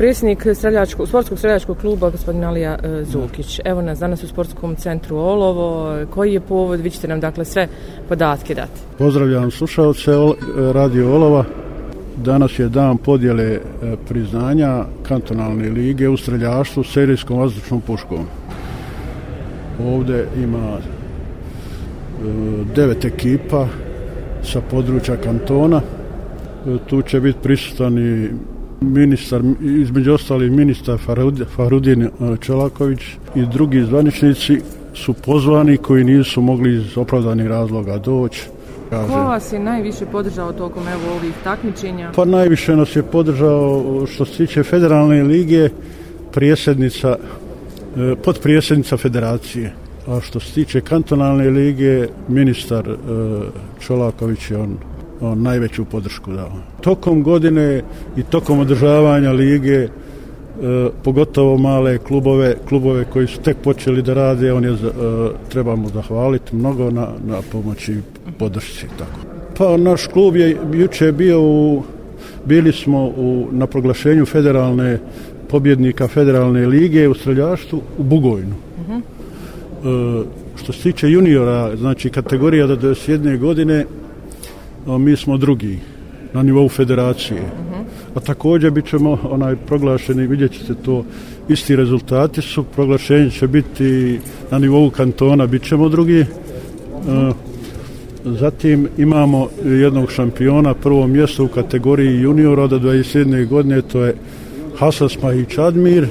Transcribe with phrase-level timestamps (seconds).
[0.00, 3.60] Predsjednik streljačkog, sportskog streljačkog kluba, gospodin Alija e, Zukić.
[3.64, 5.96] Evo nas danas u sportskom centru Olovo.
[6.10, 6.80] Koji je povod?
[6.80, 7.68] Vi ćete nam dakle sve
[8.08, 8.80] podatke dati.
[8.98, 10.10] Pozdravljam slušalce
[10.72, 11.44] Radio Olova.
[12.16, 13.60] Danas je dan podjele e,
[14.08, 18.26] priznanja kantonalne lige u streljaštvu serijskom vazdušnom puškom.
[19.84, 20.80] Ovde ima e,
[22.74, 23.68] devet ekipa
[24.42, 25.80] sa područja kantona.
[26.86, 28.28] Tu će biti prisutan i
[28.80, 30.98] ministar, između ostali ministar
[31.56, 32.08] Farudin e,
[32.40, 33.00] Čelaković
[33.34, 34.60] i drugi zvaničnici
[34.94, 38.42] su pozvani koji nisu mogli iz opravdanih razloga doći.
[38.90, 39.12] Kaže.
[39.12, 42.12] Ko vas je najviše podržao tokom evo ovih takmičenja?
[42.16, 45.68] Pa najviše nas je podržao što se tiče federalne lige
[46.32, 47.16] prijesednica,
[47.96, 49.72] e, podprijesednica federacije.
[50.08, 52.96] A što se tiče kantonalne lige, ministar e,
[53.80, 54.76] Čolaković je on
[55.20, 56.52] on najveću podršku dao.
[56.80, 57.82] Tokom godine
[58.16, 59.88] i tokom održavanja lige, e,
[61.04, 64.76] pogotovo male klubove, klubove koji su tek počeli da rade, on je, e,
[65.48, 67.96] trebamo zahvaliti mnogo na, na pomoći
[68.38, 68.86] podršci.
[68.98, 69.20] Tako.
[69.58, 71.82] Pa naš klub je juče bio u,
[72.44, 74.98] bili smo u, na proglašenju federalne
[75.48, 78.54] pobjednika federalne lige u streljaštvu u Bugojnu.
[78.78, 80.22] Uh -huh.
[80.22, 80.24] e,
[80.56, 83.38] što se tiče juniora, znači kategorija do 21.
[83.38, 83.86] godine,
[84.86, 85.78] mi smo drugi
[86.34, 87.42] na nivou federacije.
[88.14, 91.04] A također bit ćemo onaj proglašeni, vidjet ćete to,
[91.48, 94.20] isti rezultati su, proglašenje će biti
[94.50, 96.20] na nivou kantona, bit ćemo drugi.
[96.20, 96.26] E,
[98.24, 103.48] zatim imamo jednog šampiona, prvo mjesto u kategoriji juniora od 27.
[103.48, 104.14] godine, to je
[104.78, 106.06] Hasas Mahić Admir.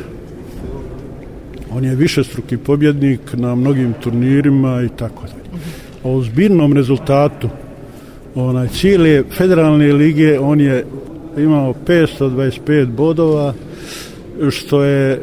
[1.71, 5.63] On je višestruki pobjednik na mnogim turnirima i tako dalje.
[6.03, 7.49] O zbirnom rezultatu
[8.35, 10.85] onaj Čile federalne lige on je
[11.37, 13.53] imao 525 bodova
[14.49, 15.21] što je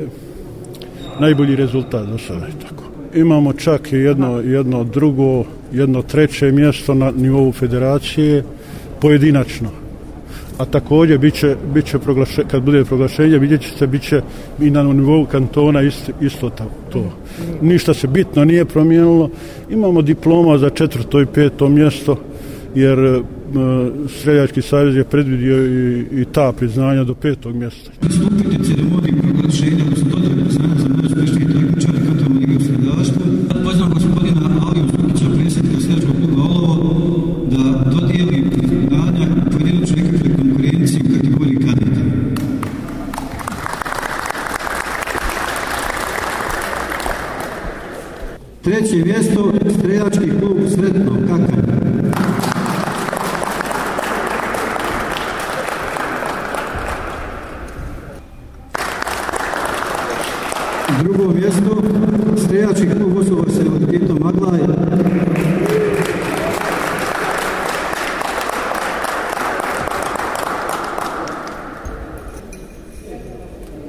[1.21, 2.85] najbolji rezultat do sada tako.
[3.15, 8.45] Imamo čak jedno, jedno drugo, jedno treće mjesto na nivou federacije
[9.01, 9.69] pojedinačno.
[10.59, 14.21] A također biće, biće proglaše, kad bude proglašenje vidjet ćete biće
[14.61, 16.51] i na nivou kantona isto, isto
[16.93, 17.13] to.
[17.63, 19.31] Ništa se bitno nije promijenilo.
[19.71, 22.17] Imamo diploma za četvrto i peto mjesto
[22.77, 23.23] jer e,
[24.09, 27.91] Streljački savez je predvidio i, i ta priznanja do petog mjesta.
[28.01, 33.23] Pristupite ceremoniji proglašenja, odnosno dodare priznanja za najuspešnije takmičare Katalog Liga Streljaštva.
[33.65, 41.13] Pozivam gospodina Aliju Stukića, predsjednika Streljačkog kluba Olovo, da dodijeli priznanja pojedinačne ekipne konkurencije u
[41.15, 42.01] kategoriji kadeta.
[48.63, 51.77] Treće mjesto, Streljački klub Sretno, Kakar.
[61.03, 61.83] Drugo mjesto,
[62.37, 64.61] Strejački klub osoba sa invaliditetom Maglaj.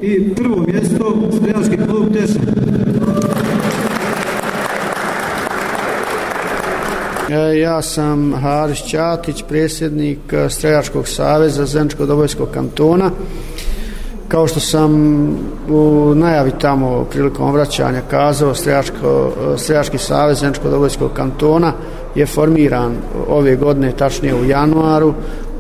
[0.01, 2.39] I prvo mjesto, streljački klub Teša.
[7.29, 13.11] E, ja sam Haris Ćatić, predsjednik e, Streljačkog saveza Zeničko-Dobojskog kantona.
[14.27, 14.93] Kao što sam
[15.69, 18.53] u najavi tamo prilikom obraćanja kazao,
[19.57, 21.73] Strejački e, savez Zemčko-Dobojskog kantona
[22.15, 22.95] je formiran
[23.29, 25.13] ove godine, tačnije u januaru.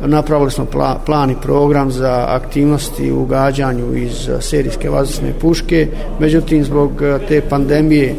[0.05, 0.65] Napravili smo
[1.05, 5.87] plan i program za aktivnosti u gađanju iz eh, serijske vazdušne puške.
[6.19, 8.15] Međutim, zbog eh, te pandemije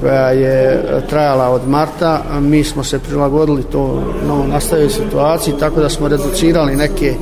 [0.00, 5.80] koja je eh, trajala od marta, mi smo se prilagodili to novo nastavljaju situaciji, tako
[5.80, 7.14] da smo reducirali neke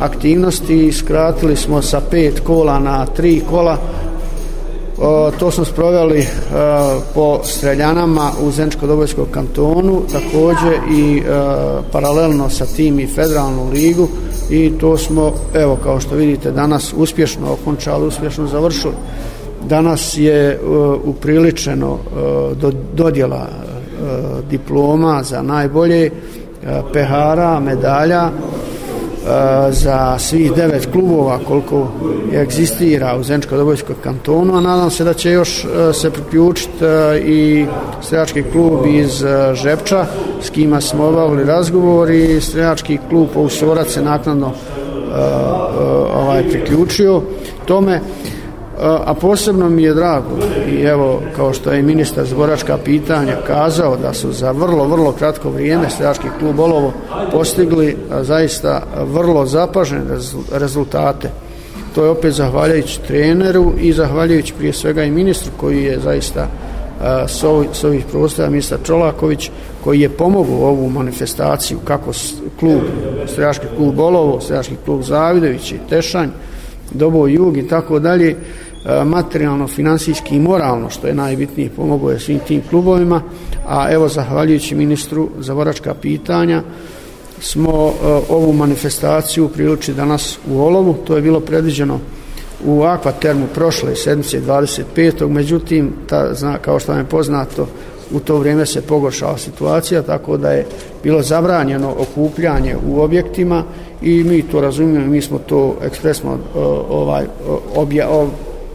[0.00, 3.78] aktivnosti i skratili smo sa pet kola na tri kola
[5.38, 6.26] to smo sproveli e,
[7.14, 11.22] po streljanama u Zenčko-Dobojskog kantonu također i e,
[11.92, 14.08] paralelno sa tim i federalnu ligu
[14.50, 18.94] i to smo evo kao što vidite danas uspješno okončali, uspješno završili.
[19.68, 20.58] Danas je e,
[21.04, 21.98] upriličeno
[22.60, 23.46] do, dodjela
[24.50, 26.10] diploma za najbolje
[26.92, 28.30] pehara, medalja
[29.26, 31.88] Eh, za svih devet klubova koliko
[32.32, 37.18] je egzistira u Zenčko-Dobojskoj kantonu, a nadam se da će još eh, se priključiti eh,
[37.18, 37.66] i
[38.02, 40.06] streljački klub iz Žepča
[40.42, 44.52] s kima smo obavili razgovor i streljački klub u Sorac se naknadno
[46.14, 47.22] ovaj, priključio
[47.64, 48.00] tome
[48.80, 50.38] a posebno mi je drago
[50.68, 55.50] i evo kao što je ministar zboračka pitanja kazao da su za vrlo vrlo kratko
[55.50, 56.92] vrijeme streljački klub Olovo
[57.32, 58.82] postigli zaista
[59.12, 60.02] vrlo zapažene
[60.52, 61.30] rezultate.
[61.94, 66.48] To je opet zahvaljujući treneru i zahvaljujući prije svega i ministru koji je zaista
[67.28, 69.50] s, ovih, s ovih prostora, ministar Čolaković,
[69.84, 72.12] koji je pomogao ovu manifestaciju kako
[72.60, 72.80] klub,
[73.26, 76.28] Straški klub Olovo, Straški klub Zavidović i Tešanj,
[76.90, 78.36] Dobo Jug i tako dalje,
[78.88, 83.22] E, materijalno, finansijski i moralno, što je najbitnije, pomogao je svim tim klubovima,
[83.68, 86.62] a evo, zahvaljujući ministru za voračka pitanja,
[87.40, 91.98] smo e, ovu manifestaciju priličili danas u Olovu, to je bilo predviđeno
[92.64, 95.28] u akvatermu prošle sedmice 25.
[95.28, 97.68] Međutim, ta, zna, kao što vam je poznato,
[98.12, 100.66] u to vrijeme se pogoršala situacija, tako da je
[101.02, 103.64] bilo zabranjeno okupljanje u objektima
[104.02, 107.24] i mi to razumijemo, mi smo to ekspresno e, ovaj,
[107.74, 108.08] obja,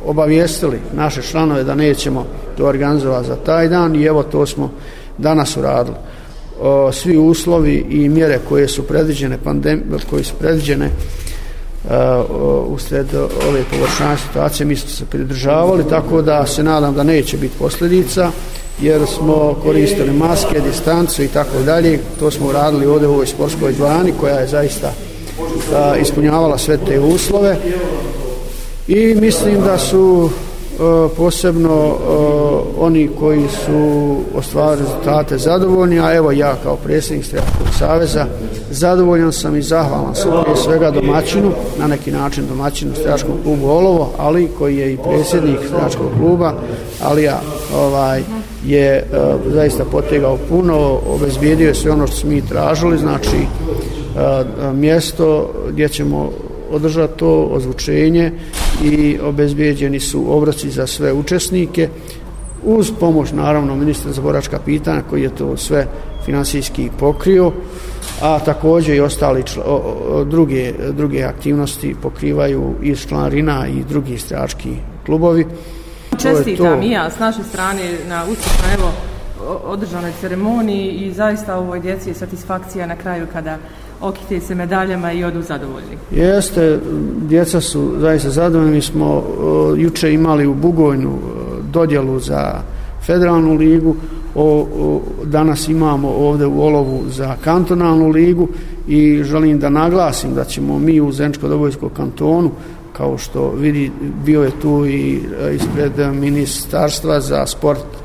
[0.06, 2.26] obavijestili naše članove da nećemo
[2.58, 4.72] to organizovati za taj dan i evo to smo
[5.18, 5.96] danas uradili.
[6.92, 10.90] Svi uslovi i mjere koje su predviđene, pandem, koje su predviđene e,
[11.90, 13.08] uh, usred
[13.50, 18.32] ove površane situacije mi smo se pridržavali tako da se nadam da neće biti posljedica
[18.82, 23.72] jer smo koristili maske, distancu i tako dalje to smo uradili ovdje u ovoj sportskoj
[23.74, 24.94] dvani koja je zaista
[25.40, 27.58] uh, ispunjavala sve te uslove
[28.88, 32.04] i mislim da su e, posebno e,
[32.80, 38.26] oni koji su ostvarili rezultate zadovoljni, a evo ja kao predsjednik Streljačkog saveza
[38.72, 44.12] zadovoljan sam i zahvalan sam prije svega domaćinu, na neki način domaćinu Streljačkog klubu Olovo,
[44.18, 46.54] ali koji je i predsjednik Streljačkog kluba,
[47.04, 47.42] ali ja
[47.76, 48.24] ovaj,
[48.66, 49.04] je e,
[49.54, 53.38] zaista potegao puno, obezbijedio je sve ono što smo mi tražili, znači
[54.74, 56.30] mjesto gdje ćemo
[56.72, 58.32] održati to ozvučenje
[58.84, 61.90] i obezbijeđeni su obroci za sve učesnike
[62.64, 65.88] uz pomoć naravno ministra za boračka pitanja koji je to sve
[66.26, 67.52] finansijski pokrio
[68.22, 69.76] a također i ostali čl o,
[70.10, 74.70] o, druge, druge aktivnosti pokrivaju i članarina i drugi strjački
[75.06, 75.46] klubovi.
[76.22, 78.92] Čestitam i ja s naše strane na uspješno evo
[79.66, 83.58] održanoj ceremoniji i zaista ovoj djeci je satisfakcija na kraju kada
[84.02, 85.98] okite se medaljama i odu zadovoljni.
[86.12, 86.80] Jeste,
[87.28, 88.72] djeca su zaista zadovoljni.
[88.72, 92.62] Mi smo uh, juče imali u Bugojnu uh, dodjelu za
[93.06, 93.96] federalnu ligu,
[94.36, 98.48] o, o, danas imamo ovdje u Olovu za kantonalnu ligu
[98.88, 102.52] i želim da naglasim da ćemo mi u Zenčko-Dobojskom kantonu
[102.98, 103.92] kao što vidi,
[104.26, 108.01] bio je tu i e, ispred ministarstva za sport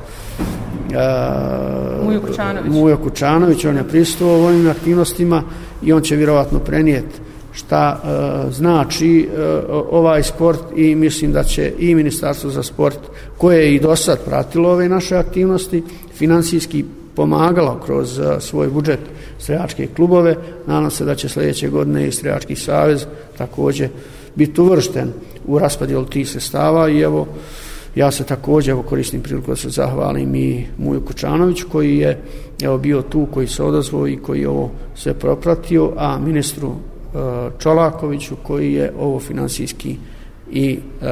[2.05, 2.73] Mujo Kučanović.
[2.73, 5.43] Mujo Kučanović, on je pristuo ovim aktivnostima
[5.83, 7.21] i on će vjerovatno prenijeti
[7.53, 12.99] šta uh, znači uh, ovaj sport i mislim da će i Ministarstvo za sport
[13.39, 15.83] koje je i do sad pratilo ove naše aktivnosti
[16.15, 16.85] financijski
[17.15, 19.01] pomagalo kroz uh, svoj budžet
[19.39, 20.37] streljačke klubove.
[20.67, 23.07] Nadam se da će sljedeće godine i streljački savez
[23.39, 23.89] također
[24.35, 25.13] biti uvršten
[25.47, 27.27] u raspodijelu tih sestava i evo
[27.97, 32.19] Ja se također evo koristim priliku da se zahvalim i Muju Kučanović koji je
[32.63, 36.77] evo bio tu, koji se odazvao i koji je ovo sve propratio, a ministru uh,
[37.59, 39.97] Čolakoviću koji je ovo finansijski
[40.51, 41.09] i uh,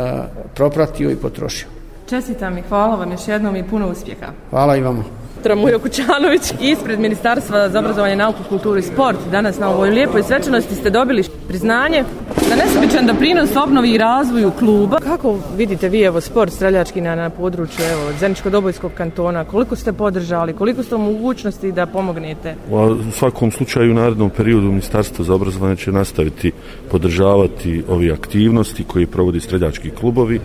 [0.54, 1.68] propratio i potrošio.
[2.08, 4.26] Čestitam i hvala vam još jednom i puno uspjeha.
[4.50, 5.04] Hvala i vama
[5.44, 9.18] doktora Mujo Kućanović ispred Ministarstva za obrazovanje, nauku, kulturu i sport.
[9.30, 12.04] Danas na ovoj lijepoj svečanosti ste dobili priznanje
[12.48, 14.98] za nesobičan doprinos obnovi i razvoju kluba.
[14.98, 19.44] Kako vidite vi evo sport streljački na, na području evo Zeničko-Dobojskog kantona?
[19.44, 20.52] Koliko ste podržali?
[20.52, 22.54] Koliko ste u mogućnosti da pomognete?
[22.70, 26.52] U svakom slučaju u narednom periodu Ministarstvo za obrazovanje će nastaviti
[26.90, 30.40] podržavati ove aktivnosti koje provodi streljački klubovi.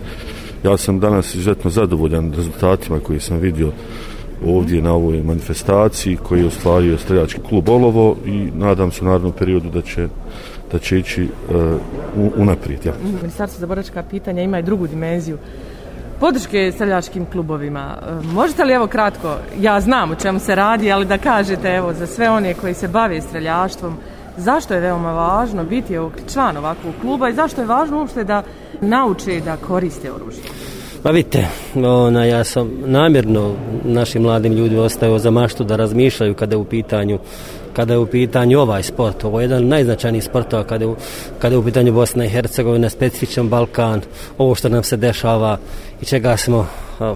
[0.64, 3.72] Ja sam danas izuzetno zadovoljan rezultatima koje sam vidio
[4.46, 9.32] ovdje na ovoj manifestaciji koji je ostvario streljački klub Olovo i nadam se u narednom
[9.32, 10.08] periodu da će
[10.72, 12.86] da će ići uh, unaprijed.
[12.86, 12.92] Ja.
[13.04, 15.38] Ministarstvo za boračka pitanja ima i drugu dimenziju
[16.20, 17.96] podrške streljačkim klubovima.
[18.02, 21.92] Uh, možete li evo kratko, ja znam o čemu se radi, ali da kažete evo
[21.92, 23.96] za sve one koji se bave streljaštvom,
[24.36, 25.98] zašto je veoma važno biti
[26.32, 28.42] član ovakvog kluba i zašto je važno uopšte da
[28.80, 30.42] nauče da koriste oružje?
[31.02, 33.54] Pa vidite, ona, ja sam namjerno
[33.84, 37.18] našim mladim ljudima ostavio za maštu da razmišljaju kada je u pitanju
[37.72, 39.24] kada je u pitanju ovaj sport.
[39.24, 40.96] Ovo je jedan najznačajniji sportova kada je, u,
[41.38, 44.00] kada je u pitanju Bosna i Hercegovina, specifičan Balkan,
[44.38, 45.58] ovo što nam se dešava
[46.02, 46.66] i čega smo
[46.98, 47.14] pa,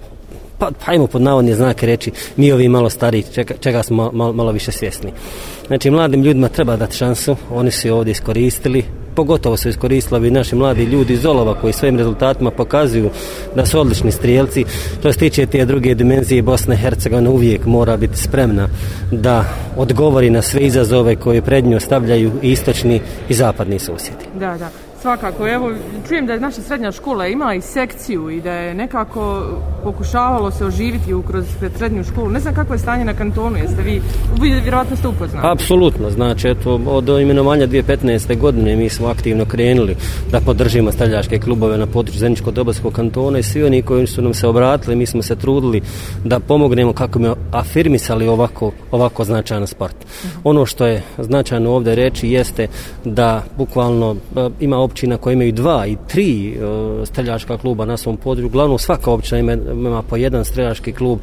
[0.59, 4.51] pa ajmo pod navodnje znake reći mi ovi malo stari, čega, čega smo malo, malo
[4.51, 5.11] više svjesni.
[5.67, 8.83] Znači, mladim ljudima treba dati šansu, oni su ovdje iskoristili,
[9.15, 13.09] pogotovo su iskoristili naši mladi ljudi iz Olova koji svojim rezultatima pokazuju
[13.55, 14.65] da su odlični strijelci.
[14.99, 18.67] Što se tiče te druge dimenzije, Bosne i Hercegovine uvijek mora biti spremna
[19.11, 19.45] da
[19.77, 24.25] odgovori na sve izazove koje pred nju stavljaju istočni i zapadni susjedi.
[24.39, 24.69] Da, da.
[25.01, 25.71] Svakako, evo,
[26.07, 29.43] čujem da je naša srednja škola imala i sekciju i da je nekako
[29.83, 31.45] pokušavalo se oživiti kroz
[31.77, 32.29] srednju školu.
[32.29, 34.01] Ne znam kako je stanje na kantonu, jeste vi,
[34.41, 35.47] vi vjerovatno ste upoznali.
[35.51, 38.37] Apsolutno, znači, eto, od imenovanja 2015.
[38.37, 39.95] godine mi smo aktivno krenuli
[40.31, 44.33] da podržimo streljačke klubove na području Zeničko dobovskog kantona i svi oni koji su nam
[44.33, 45.81] se obratili, mi smo se trudili
[46.23, 49.95] da pomognemo kako bi afirmisali ovako, ovako značajan sport.
[49.95, 50.27] -huh.
[50.43, 52.67] Ono što je značajno ovdje reći jeste
[53.03, 54.15] da bukvalno
[54.59, 56.55] ima općina koje imaju dva i tri e,
[57.05, 58.49] streljačka kluba na svom području.
[58.49, 61.19] Glavno svaka općina ima, ima po jedan streljački klub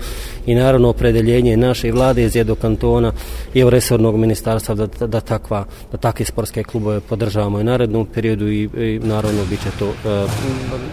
[0.47, 3.12] i naravno opredeljenje naše vlade iz jednog kantona
[3.55, 8.62] i resornog ministarstva da, da, takva, da takve sportske klubove podržavamo i narednom periodu i,
[8.62, 10.26] i naravno bit će to e,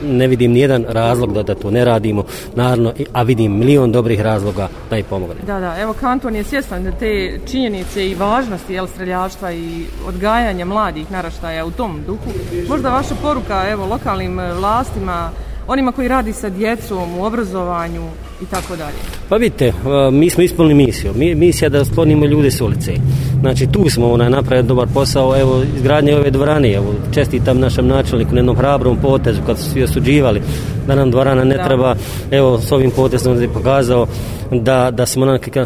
[0.04, 2.24] ne vidim nijedan razlog da, da to ne radimo
[2.56, 5.42] naravno, a vidim milion dobrih razloga da i pomogne.
[5.46, 10.66] Da, da, evo kanton je svjestan da te činjenice i važnosti jel, streljaštva i odgajanja
[10.66, 12.30] mladih naraštaja u tom duhu
[12.70, 15.30] možda vaša poruka evo lokalnim eh, vlastima,
[15.68, 18.04] onima koji radi sa djecom u obrazovanju
[18.42, 18.98] i tako dalje?
[19.30, 19.74] Pa vidite, e,
[20.12, 21.14] mi smo ispunili misiju.
[21.16, 22.94] Mi, misija da sklonimo ljude s ulice.
[23.42, 28.32] Znači tu smo onaj napravili dobar posao, evo izgradnje ove dvorane, evo čestitam našem načelniku
[28.32, 30.42] na jednom hrabrom potezu kad su svi osuđivali
[30.88, 31.66] da nam dvorana ne da.
[31.66, 31.96] treba,
[32.32, 34.08] evo s ovim potezom je pokazao
[34.52, 35.66] da, da smo nekako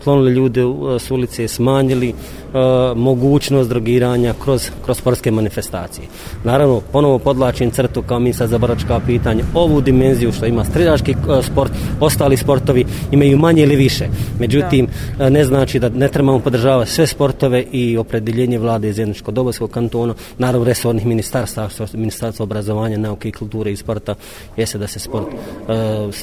[0.00, 0.62] sklonili ljude
[0.98, 6.06] s ulice, smanjili uh, mogućnost drogiranja kroz, kroz sportske manifestacije.
[6.44, 11.14] Naravno, ponovo podlačim crtu kao mi sad za boračka pitanja, ovu dimenziju što ima streljački
[11.14, 11.72] uh, sport,
[12.12, 14.08] ostali sportovi imaju manje ili više.
[14.38, 14.86] Međutim,
[15.18, 15.24] da.
[15.24, 19.70] Uh, ne znači da ne trebamo podržavati sve sportove i opredeljenje vlade iz jedničko dobojskog
[19.70, 24.14] kantona, naravno resornih ministarstva, ministarstva obrazovanja, nauke i kulture i sporta,
[24.56, 26.14] jeste da se sport uh,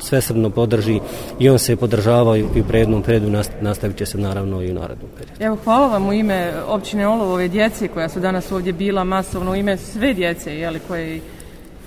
[0.00, 1.00] svesrdno podrži
[1.38, 5.10] i on se podržava i u prednom periodu nastavit će se naravno i u narednom
[5.18, 5.44] periodu.
[5.44, 9.56] Evo, hvala vam u ime općine Olovove djece koja su danas ovdje bila masovno, u
[9.56, 11.20] ime sve djece jeli, koje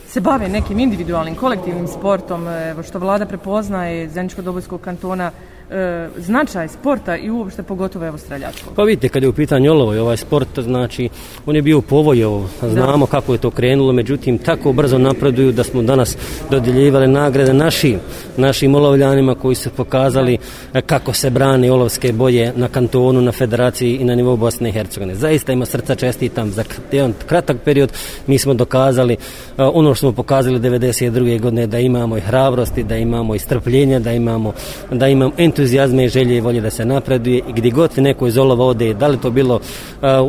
[0.10, 5.32] se bave nekim individualnim, kolektivnim sportom, evo, što vlada prepoznaje Zeničko-Dobojskog kantona,
[5.72, 8.74] e, značaj sporta i uopšte pogotovo evo streljačkog?
[8.76, 11.10] Pa vidite, kad je u pitanju olovo i ovaj sport, znači,
[11.46, 13.12] on je bio u povoju, znamo da.
[13.12, 16.18] kako je to krenulo, međutim, tako brzo napreduju da smo danas
[16.50, 18.00] dodjeljivali nagrade našim,
[18.38, 20.38] našim olovljanima koji su pokazali
[20.74, 20.82] da.
[20.82, 25.16] kako se brani olovske boje na kantonu, na federaciji i na nivou Bosne i Hercegovine.
[25.16, 27.94] Zaista ima srca čestitam za jedan kratak period,
[28.28, 29.18] mi smo dokazali
[29.58, 31.42] ono što smo pokazali 92.
[31.42, 34.54] godine da imamo i hrabrosti, da imamo i strpljenja, da imamo,
[34.92, 38.38] da imamo entuzijazme i želje i volje da se napreduje i gdje god neko iz
[38.38, 39.60] olova ode, da li to bilo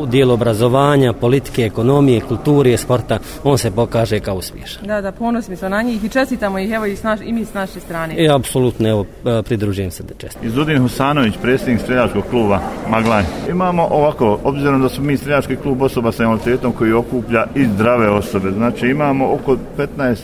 [0.02, 4.86] u dijelu obrazovanja, politike, ekonomije, kulture, sporta, on se pokaže kao uspješan.
[4.86, 7.44] Da, da, ponosni smo na njih i čestitamo ih, evo i, s naš, i mi
[7.44, 8.14] s naše strane.
[8.14, 9.06] I e, apsolutno, evo,
[9.42, 10.48] pridružujem se da čestitam.
[10.48, 13.24] Izudin Husanović, predsjednik streljačkog kluba Maglaj.
[13.50, 18.10] Imamo ovako, obzirom da su mi streljački klub osoba sa invaliditetom koji okuplja i zdrave
[18.10, 19.56] osobe, znači imamo oko
[19.96, 20.16] 15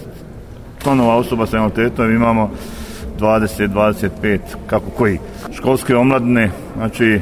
[0.85, 2.51] tonova osoba sa invaliditetom, imamo
[3.21, 5.19] 20, 25, kako koji.
[5.53, 7.21] Školske omladne, znači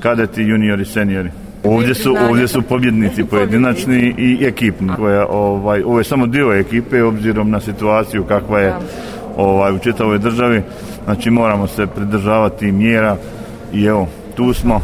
[0.00, 1.30] kadeti, juniori, seniori.
[1.64, 4.88] Ovdje su, ovdje su pobjednici pojedinačni i ekipni.
[4.96, 8.74] Koja, ovaj, ovo je samo dio ekipe obzirom na situaciju kakva je
[9.36, 10.62] ovaj, u čitavoj državi.
[11.04, 13.16] Znači moramo se pridržavati mjera
[13.72, 14.80] i evo, tu smo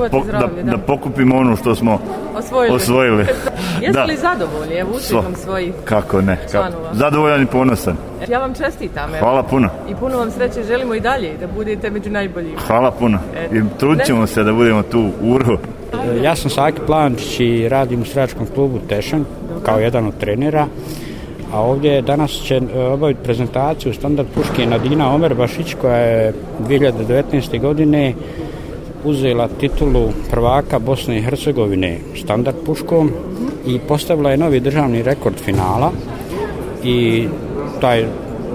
[0.00, 0.76] da, po, zdravlje, da, da.
[0.76, 2.00] da pokupimo ono što smo
[2.38, 2.76] osvojili.
[2.76, 3.26] osvojili.
[3.82, 4.04] Jeste da.
[4.04, 6.72] li zadovoljni evo uspjehom svojih Kako ne, kako.
[6.92, 7.96] zadovoljan i ponosan.
[8.28, 9.10] Ja vam čestitam.
[9.10, 9.18] Evo.
[9.18, 9.68] Hvala puno.
[9.90, 12.60] I puno vam sreće želimo i dalje da budete među najboljima.
[12.66, 13.18] Hvala puno.
[13.52, 15.56] I trudit ćemo se da budemo tu u vrhu.
[16.22, 19.24] Ja sam Saki Plančić i radim u sredačkom klubu Tešan
[19.62, 20.66] kao jedan od trenera.
[21.52, 26.34] A ovdje danas će e, obaviti prezentaciju standard puške Nadina Omer Bašić koja je
[26.68, 27.60] 2019.
[27.60, 28.14] godine
[29.04, 33.10] uzela titulu prvaka Bosne i Hercegovine standard puškom
[33.66, 35.92] i postavila je novi državni rekord finala
[36.84, 37.28] i
[37.80, 38.06] taj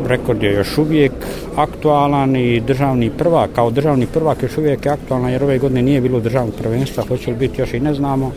[0.08, 1.12] rekord je još uvijek
[1.56, 6.02] aktualan i državni prvak, kao državni prvak još uvijek je aktualan jer ove godine nije
[6.02, 8.32] bilo državnog prvenstva, hoće li biti još i ne znamo.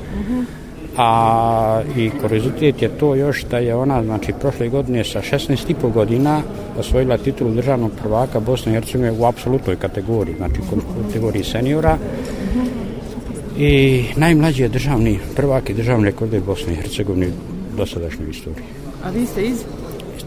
[0.97, 6.43] A i kurizitet je to još da je ona, znači, prošle godine sa 16,5 godina
[6.79, 11.99] osvojila titulu državnog prvaka Bosne i Hercegovine u apsolutnoj kategoriji, znači u kategoriji seniora.
[13.59, 18.65] I najmlađi je državni prvak i državni rekord Bosne i Hercegovine u dosadašnjoj istoriji.
[19.05, 19.65] A vi ste iz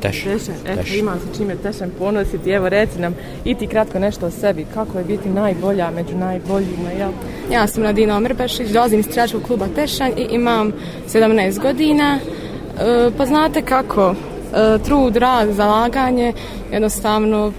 [0.04, 0.34] Tešan.
[0.34, 0.56] Tešan.
[0.66, 1.00] Eto, Tešan.
[1.00, 2.50] imam se čime Tešan ponositi.
[2.50, 4.66] Evo, reci nam i ti kratko nešto o sebi.
[4.74, 7.12] Kako je biti najbolja među najboljima, jel?
[7.52, 10.72] Ja sam Nadina Omerbešić, dolazim iz Trijačkog kluba Tešan i imam
[11.08, 12.20] 17 godina.
[12.20, 14.16] E, pa znate kako,
[14.56, 16.34] e, trud, rad, zalaganje,
[16.72, 17.54] jednostavno,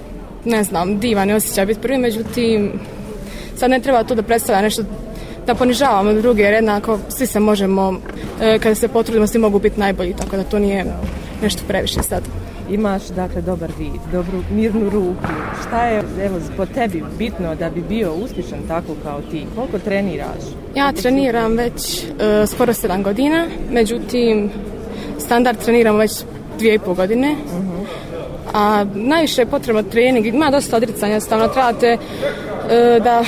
[0.44, 2.72] ne znam, divan je osjećaj biti prvi, međutim,
[3.56, 4.82] sad ne treba to da predstavlja nešto
[5.46, 8.00] da ponižavamo druge, jer jednako svi se možemo,
[8.40, 10.84] e, kada se potrudimo, svi mogu biti najbolji, tako da to nije
[11.44, 12.22] nešto previše sad.
[12.70, 15.32] Imaš, dakle, dobar vid, dobru, mirnu ruku.
[15.66, 19.46] Šta je, evo, po tebi bitno da bi bio uspješan tako kao ti?
[19.56, 20.44] Koliko treniraš?
[20.74, 24.50] Ja treniram već e, skoro 7 godina, međutim,
[25.18, 26.12] standard treniram već
[26.58, 27.32] dvije i pol godine.
[27.32, 27.84] Uh -huh.
[28.52, 33.24] A najviše je potrebno trening, ima dosta odricanja, stavno trebate e, da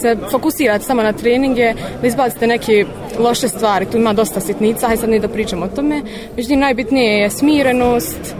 [0.00, 2.84] se fokusirate samo na treninge, da izbacite neke
[3.18, 6.02] loše stvari, tu ima dosta sitnica, hajde sad ne da pričamo o tome.
[6.36, 8.34] Međutim, najbitnije je smirenost,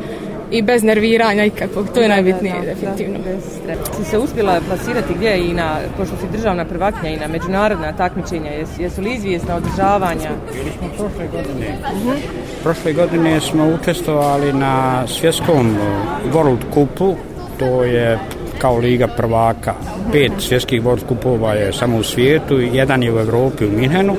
[0.51, 3.19] i bez nerviranja ikakvog, to je najbitnije da, da, definitivno.
[3.67, 7.93] Da, si se uspjela plasirati gdje i na, pošto si državna prvaknja i na međunarodna
[7.93, 10.31] takmičenja, jes, jesu li izvijesna održavanja?
[10.53, 11.79] Bili smo prošle godine.
[11.93, 12.17] Uh -huh.
[12.63, 15.77] Prošle godine smo učestvovali na svjetskom
[16.33, 17.17] World Cupu,
[17.59, 18.19] to je
[18.59, 19.75] kao liga prvaka.
[20.13, 24.17] Pet svjetskih World kupova je samo u svijetu, jedan je u Evropi u Minhenu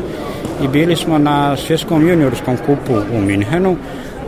[0.64, 3.78] i bili smo na svjetskom juniorskom kupu u Minhenu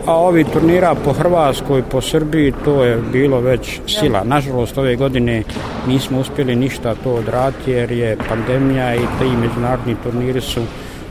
[0.05, 4.23] a ovi turnira po Hrvatskoj, po Srbiji, to je bilo već sila.
[4.23, 5.43] Nažalost, ove godine
[5.87, 10.61] nismo uspjeli ništa to odraditi jer je pandemija i ti međunarodni turniri su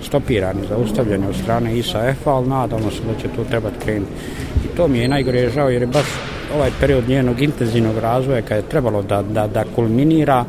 [0.02, 4.12] stopirani, zaustavljeni od strane ISAF-a, ali nadamo se da će to trebati krenuti.
[4.64, 6.06] I to mi je najgore žao jer je baš
[6.54, 10.44] ovaj period njenog intenzivnog razvoja kad je trebalo da, da, da kulminira,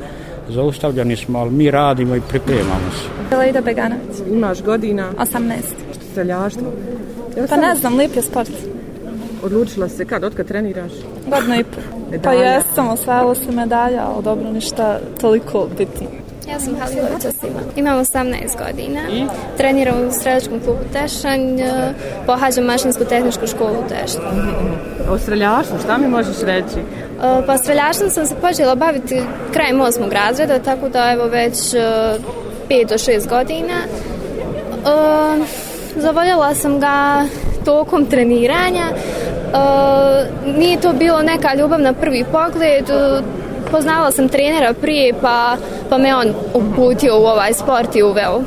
[0.50, 3.36] zaustavljeni smo, ali mi radimo i pripremamo se.
[3.38, 4.22] Lejda Beganac.
[4.32, 5.12] Imaš godina?
[5.20, 5.52] 18.
[6.12, 6.72] Streljaštvo?
[7.50, 8.52] Pa ne znam, lijep je sport.
[9.44, 10.92] Odlučila se kad, otkad treniraš?
[11.30, 11.82] Godno i po.
[12.24, 16.21] Pa jesam, osvajala se medalja, ali dobro, ništa toliko bitno.
[16.52, 17.60] Ja sam Halilovića Sima.
[17.76, 18.32] Imam 18
[18.66, 19.00] godina.
[19.12, 19.26] I?
[19.58, 21.62] Treniram u streljačkom klubu Tešanj.
[21.62, 21.94] E,
[22.26, 24.22] pohađam mašinsku tehničku školu u Tešanj.
[25.10, 26.80] O streljaštvu, šta mi možeš reći?
[26.80, 29.22] E, pa streljaštvom sam se počela baviti
[29.54, 31.76] krajem osmog razreda, tako da evo već 5
[32.70, 33.76] e, do 6 godina.
[35.96, 37.26] Zavoljela sam ga
[37.66, 38.86] tokom treniranja.
[40.58, 42.86] Nije to bilo neka ljubav na prvi pogled.
[43.72, 45.58] Poznala sam trenera prije, pa,
[45.90, 48.42] pa me on uputio u ovaj sport i uveo.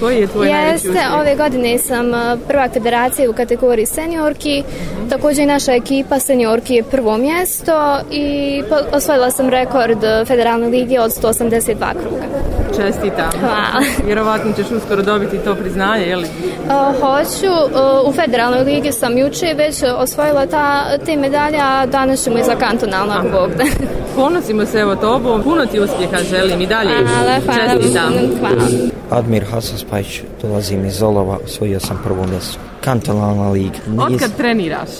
[0.00, 2.12] Koji je tvoj Jeste, ove godine sam
[2.48, 4.62] prva federacija u kategoriji seniorki.
[5.10, 11.10] Također i naša ekipa seniorki je prvo mjesto i osvojila sam rekord federalne lige od
[11.10, 12.59] 182 kruga.
[12.76, 13.30] Čestitam.
[13.40, 13.82] Hvala.
[14.06, 16.24] Vjerovatno ćeš uskoro dobiti to priznanje, je li?
[16.24, 17.52] Uh, hoću.
[17.52, 22.42] Uh, u federalnoj ligi sam juče već osvojila ta, te medalje, a danas ćemo i
[22.42, 23.64] za kantonalno, ako Bog da.
[24.16, 25.42] Ponosimo se evo tobom.
[25.42, 26.90] Puno ti uspjeha želim i dalje.
[26.90, 27.80] Hvala, hvala.
[27.80, 28.12] Čestitam.
[28.40, 28.62] Hvala.
[29.10, 32.58] Admir Hasan Spajić, dolazim iz Zolova, osvojio sam prvo mjesto.
[32.80, 33.78] Kantonalna liga.
[33.98, 34.90] Otkad treniraš?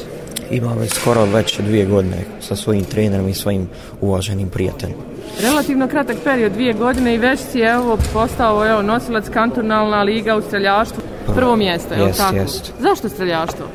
[0.50, 3.68] Imam već skoro već dvije godine sa svojim trenerom i svojim
[4.00, 5.02] uvaženim prijateljima.
[5.38, 10.42] Relativno kratak period, dvije godine i već si evo postao evo, nosilac kantonalna liga u
[10.42, 11.02] streljaštvu.
[11.34, 12.36] Prvo mjesto, je li tako?
[12.36, 12.72] Jest.
[12.80, 13.66] Zašto streljaštvo?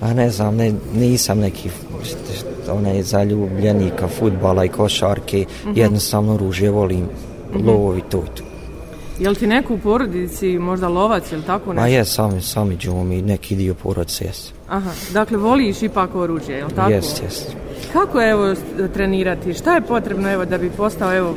[0.00, 1.70] A ne znam, ne, nisam neki
[2.70, 5.78] onaj zaljubljenika futbala i košarke, uh -huh.
[5.78, 7.02] jednostavno oružje volim,
[7.54, 7.64] uh -huh.
[7.66, 8.24] to i to.
[9.18, 11.84] Je li ti neko u porodici možda lovac ili tako nešto?
[11.84, 14.52] A je, sami, sami ćemo mi neki dio porodice, jes.
[14.68, 16.90] Aha, dakle voliš ipak oružje, je li tako?
[16.90, 17.56] Jest, jest.
[17.96, 18.54] Kako je evo
[18.94, 19.54] trenirati?
[19.54, 21.34] Šta je potrebno evo da bi postao evo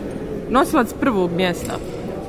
[0.50, 1.74] nosilac prvog mjesta?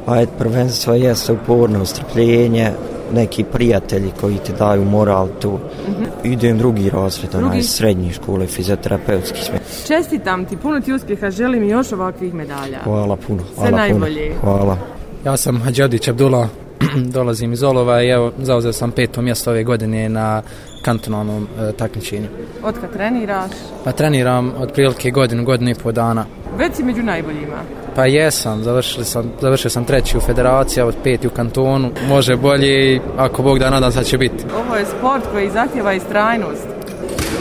[0.07, 2.71] Pa je prvenstvo jeste uporno strpljenje,
[3.15, 5.51] neki prijatelji koji ti daju moral tu.
[5.51, 6.03] Uh Mhm.
[6.03, 6.33] -huh.
[6.33, 7.45] Idem drugi razred, drugi...
[7.47, 9.59] onaj srednji škole, fizioterapeutski sme.
[9.87, 12.79] Čestitam ti, puno ti uspjeha, želim još ovakvih medalja.
[12.85, 13.43] Hvala puno.
[13.55, 14.33] Hvala Sve najbolje.
[14.41, 14.53] Puno.
[14.57, 14.77] Hvala.
[15.25, 16.49] Ja sam Hadžadić Abdullah,
[17.15, 20.43] dolazim iz Olova i evo, zauzeo sam peto mjesto ove godine na
[20.83, 22.29] kantonalnom e, takmičenju.
[22.63, 23.51] Od kad treniraš?
[23.85, 26.25] Pa treniram od prilike godinu, godinu i pol dana.
[26.59, 27.57] Već si među najboljima?
[27.95, 31.91] Pa jesam, završili sam, završio sam treći u federaciji, od peti u kantonu.
[32.09, 34.45] Može bolje i ako Bog da nadam sad će biti.
[34.67, 36.67] Ovo je sport koji zahtjeva istrajnost.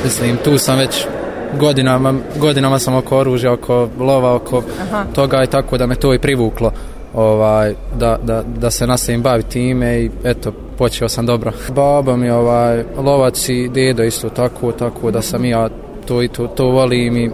[0.03, 1.05] Mislim, tu sam već
[1.59, 5.03] godinama, godinama sam oko oružja, oko lova, oko Aha.
[5.15, 6.71] toga i tako da me to i privuklo
[7.13, 11.51] ovaj da, da, da se nastavim baviti time i eto počeo sam dobro.
[11.75, 15.69] Baba mi ovaj lovac i dedo isto tako tako da sam ja
[16.07, 17.31] to i to, to volim i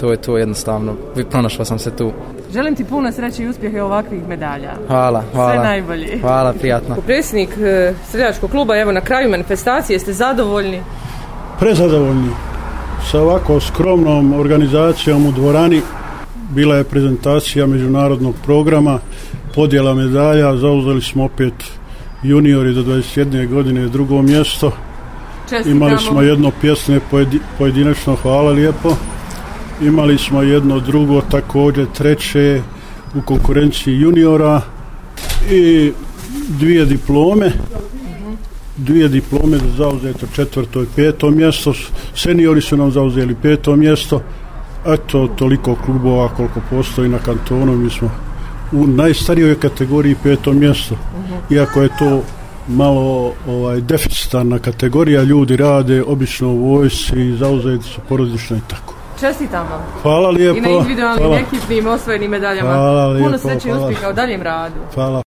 [0.00, 0.94] to je to jednostavno
[1.30, 2.12] pronašao sam se tu.
[2.52, 4.72] Želim ti puno sreće i uspjehe ovakvih medalja.
[4.86, 5.52] Hvala, hvala.
[5.52, 6.18] Sve najbolje.
[6.20, 6.96] Hvala, prijatno.
[7.06, 10.82] Predsjednik e, Sredjačkog kluba, evo na kraju manifestacije, ste zadovoljni?
[11.60, 12.30] Prezadovoljni.
[13.10, 15.80] Sa ovako skromnom organizacijom u dvorani
[16.50, 18.98] bila je prezentacija međunarodnog programa,
[19.54, 21.54] podjela medalja, zauzeli smo opet
[22.24, 23.48] juniori do 21.
[23.48, 24.72] godine drugo mjesto.
[25.50, 25.76] Čestitamo.
[25.76, 27.00] Imali smo jedno pjesne
[27.58, 28.96] pojedinačno, hvala lijepo.
[29.82, 32.62] Imali smo jedno drugo također treće
[33.14, 34.60] u konkurenciji juniora
[35.50, 35.92] i
[36.48, 37.52] dvije diplome
[38.76, 41.72] dvije diplome za zauzeto četvrto i peto mjesto
[42.14, 44.20] seniori su nam zauzeli peto mjesto
[44.86, 48.10] eto toliko klubova koliko postoji na kantonu mi smo
[48.74, 50.94] u najstarijoj kategoriji peto mjesto
[51.50, 52.22] iako je to
[52.68, 58.94] malo ovaj deficitarna kategorija ljudi rade obično u vojsci i zauzeti su porodično i tako
[59.20, 59.80] Čestitam vam.
[60.02, 60.58] Hvala lijepo.
[60.58, 62.70] I na individualnim ekipnim osvojenim medaljama.
[62.70, 63.26] Hvala lijepo.
[63.26, 64.80] Puno sreće i uspjeha u daljem radu.
[64.94, 65.22] Hvala.